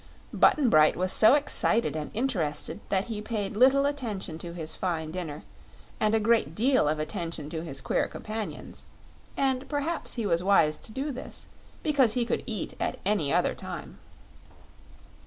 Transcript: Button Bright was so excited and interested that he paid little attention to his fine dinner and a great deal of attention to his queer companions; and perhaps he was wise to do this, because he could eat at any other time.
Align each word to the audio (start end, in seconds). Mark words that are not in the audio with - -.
Button 0.33 0.67
Bright 0.71 0.95
was 0.95 1.11
so 1.13 1.35
excited 1.35 1.95
and 1.95 2.09
interested 2.15 2.79
that 2.89 3.05
he 3.05 3.21
paid 3.21 3.55
little 3.55 3.85
attention 3.85 4.39
to 4.39 4.51
his 4.53 4.75
fine 4.75 5.11
dinner 5.11 5.43
and 5.99 6.15
a 6.15 6.19
great 6.19 6.55
deal 6.55 6.87
of 6.87 6.97
attention 6.97 7.51
to 7.51 7.61
his 7.61 7.81
queer 7.81 8.07
companions; 8.07 8.85
and 9.37 9.69
perhaps 9.69 10.15
he 10.15 10.25
was 10.25 10.41
wise 10.43 10.77
to 10.77 10.91
do 10.91 11.11
this, 11.11 11.45
because 11.83 12.13
he 12.13 12.25
could 12.25 12.41
eat 12.47 12.73
at 12.79 12.97
any 13.05 13.31
other 13.31 13.53
time. 13.53 13.99